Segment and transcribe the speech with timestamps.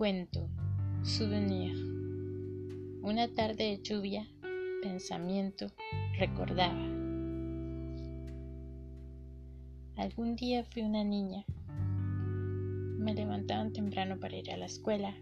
[0.00, 0.48] Cuento.
[1.02, 1.76] Souvenir.
[3.02, 4.26] Una tarde de lluvia,
[4.80, 5.66] pensamiento,
[6.18, 6.82] recordaba.
[9.98, 11.44] Algún día fui una niña.
[11.68, 15.14] Me levantaban temprano para ir a la escuela.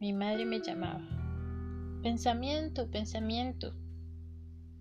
[0.00, 1.06] Mi madre me llamaba.
[2.02, 3.74] Pensamiento, pensamiento.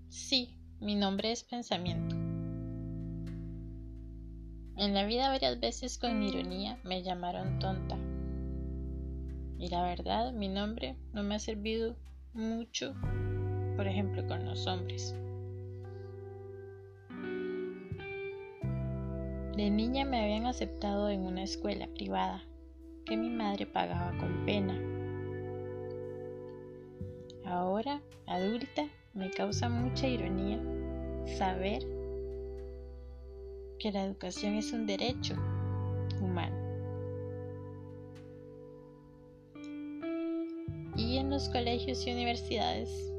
[0.07, 2.15] Sí, mi nombre es pensamiento.
[4.77, 7.97] En la vida varias veces con ironía me llamaron tonta.
[9.57, 11.95] Y la verdad, mi nombre no me ha servido
[12.33, 12.93] mucho,
[13.75, 15.15] por ejemplo, con los hombres.
[19.55, 22.43] De niña me habían aceptado en una escuela privada
[23.05, 24.77] que mi madre pagaba con pena.
[27.45, 30.59] Ahora, adulta, me causa mucha ironía
[31.37, 31.83] saber
[33.79, 35.35] que la educación es un derecho
[36.19, 36.64] humano.
[41.25, 43.11] En los colegios y universidades,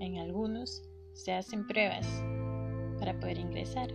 [0.00, 2.04] en algunos, se hacen pruebas
[2.98, 3.90] para poder ingresar.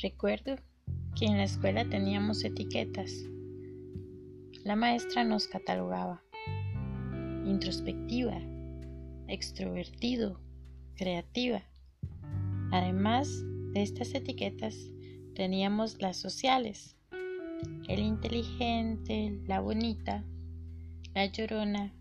[0.00, 0.56] Recuerdo
[1.18, 3.12] que en la escuela teníamos etiquetas.
[4.64, 6.25] La maestra nos catalogaba.
[7.46, 8.40] Introspectiva,
[9.28, 10.40] extrovertido,
[10.96, 11.62] creativa.
[12.72, 14.76] Además de estas etiquetas,
[15.36, 16.96] teníamos las sociales.
[17.86, 20.24] El inteligente, la bonita,
[21.14, 21.94] la llorona,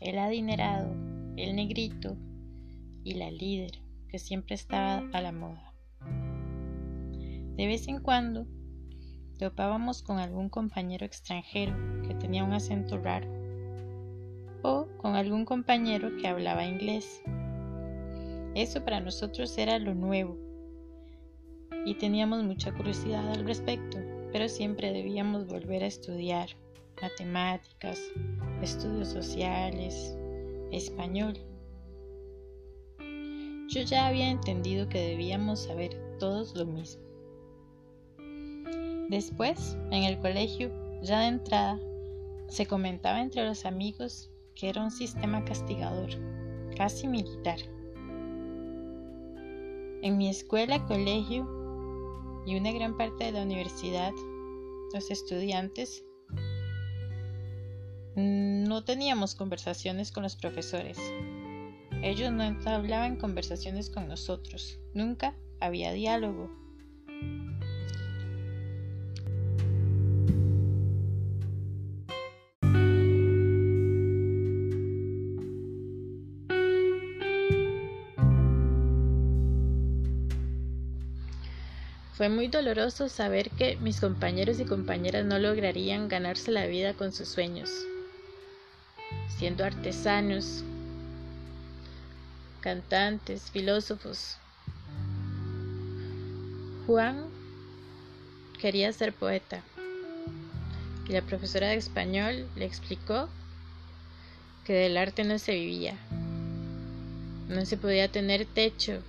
[0.00, 0.96] el adinerado,
[1.36, 2.16] el negrito
[3.04, 5.72] y la líder, que siempre estaba a la moda.
[7.56, 8.48] De vez en cuando
[9.38, 13.39] topábamos con algún compañero extranjero que tenía un acento raro
[14.62, 17.22] o con algún compañero que hablaba inglés.
[18.54, 20.36] Eso para nosotros era lo nuevo
[21.84, 23.98] y teníamos mucha curiosidad al respecto,
[24.32, 26.48] pero siempre debíamos volver a estudiar
[27.00, 28.00] matemáticas,
[28.62, 30.16] estudios sociales,
[30.72, 31.38] español.
[33.68, 37.02] Yo ya había entendido que debíamos saber todos lo mismo.
[39.08, 40.70] Después, en el colegio,
[41.02, 41.78] ya de entrada,
[42.48, 44.29] se comentaba entre los amigos
[44.68, 46.10] era un sistema castigador,
[46.76, 47.58] casi militar.
[50.02, 51.46] En mi escuela, colegio
[52.46, 54.12] y una gran parte de la universidad,
[54.92, 56.04] los estudiantes
[58.16, 60.98] no teníamos conversaciones con los profesores.
[62.02, 64.78] Ellos no hablaban conversaciones con nosotros.
[64.94, 66.50] Nunca había diálogo.
[82.20, 87.14] Fue muy doloroso saber que mis compañeros y compañeras no lograrían ganarse la vida con
[87.14, 87.70] sus sueños,
[89.38, 90.62] siendo artesanos,
[92.60, 94.36] cantantes, filósofos.
[96.86, 97.24] Juan
[98.60, 99.62] quería ser poeta
[101.08, 103.30] y la profesora de español le explicó
[104.66, 105.96] que del arte no se vivía,
[107.48, 109.00] no se podía tener techo,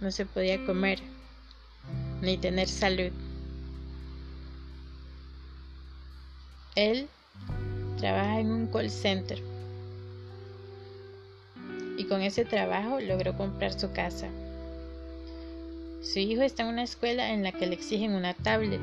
[0.00, 0.98] no se podía comer
[2.22, 3.10] ni tener salud.
[6.76, 7.08] Él
[7.98, 9.42] trabaja en un call center
[11.98, 14.28] y con ese trabajo logró comprar su casa.
[16.02, 18.80] Su hijo está en una escuela en la que le exigen una tablet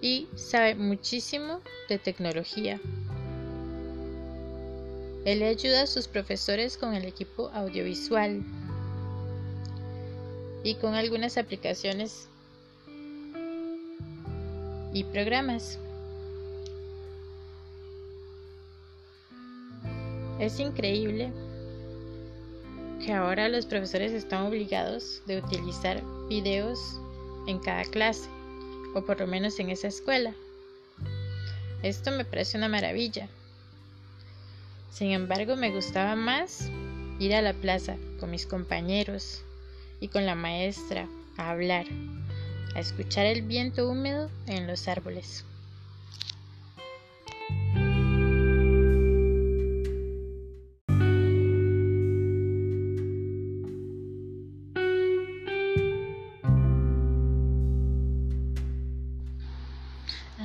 [0.00, 2.80] y sabe muchísimo de tecnología.
[5.24, 8.42] Él ayuda a sus profesores con el equipo audiovisual
[10.62, 12.28] y con algunas aplicaciones
[14.92, 15.78] y programas.
[20.38, 21.32] Es increíble
[23.04, 27.00] que ahora los profesores están obligados de utilizar videos
[27.46, 28.28] en cada clase,
[28.94, 30.34] o por lo menos en esa escuela.
[31.82, 33.28] Esto me parece una maravilla.
[34.90, 36.68] Sin embargo, me gustaba más
[37.18, 39.42] ir a la plaza con mis compañeros,
[40.00, 41.86] y con la maestra a hablar,
[42.74, 45.44] a escuchar el viento húmedo en los árboles.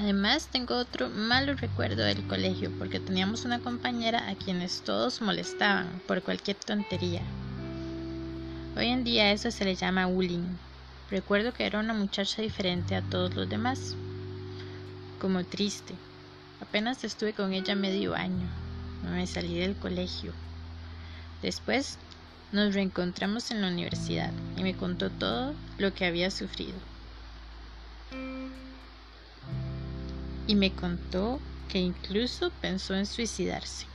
[0.03, 6.01] Además, tengo otro malo recuerdo del colegio porque teníamos una compañera a quienes todos molestaban
[6.07, 7.21] por cualquier tontería.
[8.75, 10.57] Hoy en día eso se le llama bullying.
[11.11, 13.95] Recuerdo que era una muchacha diferente a todos los demás,
[15.19, 15.93] como triste.
[16.59, 18.47] Apenas estuve con ella medio año.
[19.03, 20.33] Me salí del colegio.
[21.43, 21.99] Después
[22.51, 26.73] nos reencontramos en la universidad y me contó todo lo que había sufrido.
[30.47, 31.39] Y me contó
[31.69, 33.92] que incluso pensó en suicidarse.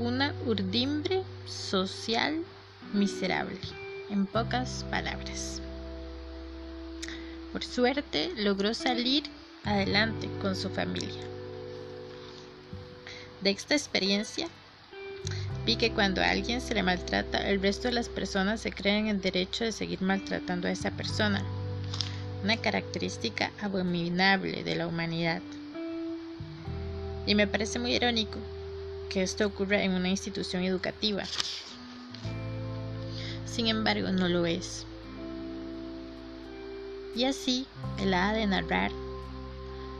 [0.00, 2.42] Una urdimbre social
[2.94, 3.60] miserable,
[4.08, 5.60] en pocas palabras.
[7.52, 9.24] Por suerte logró salir
[9.62, 11.22] adelante con su familia.
[13.42, 14.48] De esta experiencia
[15.66, 19.06] vi que cuando a alguien se le maltrata, el resto de las personas se creen
[19.08, 21.44] en derecho de seguir maltratando a esa persona,
[22.42, 25.42] una característica abominable de la humanidad.
[27.26, 28.38] Y me parece muy irónico
[29.10, 31.24] que esto ocurra en una institución educativa.
[33.44, 34.86] Sin embargo, no lo es.
[37.16, 37.66] Y así,
[37.98, 38.92] el hada de narrar,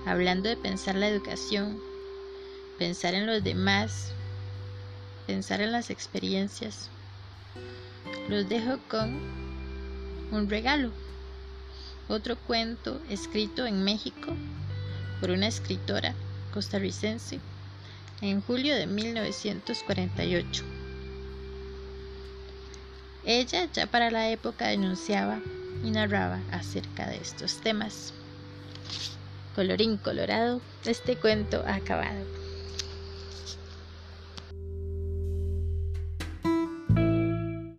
[0.07, 1.79] hablando de pensar la educación,
[2.79, 4.13] pensar en los demás,
[5.27, 6.89] pensar en las experiencias,
[8.29, 9.21] los dejo con
[10.31, 10.93] un regalo,
[12.09, 14.33] otro cuento escrito en México
[15.21, 16.15] por una escritora
[16.55, 17.41] costarricense
[18.21, 20.65] en julio de 1948.
[23.25, 25.41] Ella ya para la época denunciaba
[25.85, 28.13] y narraba acerca de estos temas.
[29.55, 32.25] Colorín colorado, este cuento ha acabado.